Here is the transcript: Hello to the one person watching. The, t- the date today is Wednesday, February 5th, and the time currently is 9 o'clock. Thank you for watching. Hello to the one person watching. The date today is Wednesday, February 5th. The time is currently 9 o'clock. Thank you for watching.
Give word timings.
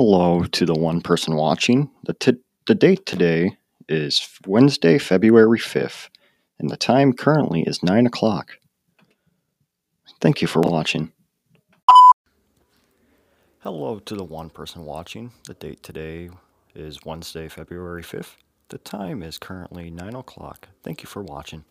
Hello 0.00 0.44
to 0.44 0.64
the 0.64 0.76
one 0.76 1.00
person 1.00 1.34
watching. 1.34 1.90
The, 2.04 2.14
t- 2.14 2.40
the 2.68 2.76
date 2.76 3.04
today 3.04 3.56
is 3.88 4.38
Wednesday, 4.46 4.96
February 4.96 5.58
5th, 5.58 6.08
and 6.60 6.70
the 6.70 6.76
time 6.76 7.12
currently 7.12 7.62
is 7.62 7.82
9 7.82 8.06
o'clock. 8.06 8.58
Thank 10.20 10.40
you 10.40 10.46
for 10.46 10.60
watching. 10.60 11.10
Hello 13.58 13.98
to 13.98 14.14
the 14.14 14.22
one 14.22 14.50
person 14.50 14.84
watching. 14.84 15.32
The 15.48 15.54
date 15.54 15.82
today 15.82 16.30
is 16.76 17.04
Wednesday, 17.04 17.48
February 17.48 18.04
5th. 18.04 18.36
The 18.68 18.78
time 18.78 19.24
is 19.24 19.36
currently 19.36 19.90
9 19.90 20.14
o'clock. 20.14 20.68
Thank 20.84 21.02
you 21.02 21.08
for 21.08 21.24
watching. 21.24 21.64